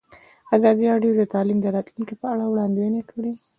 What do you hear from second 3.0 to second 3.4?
کړې.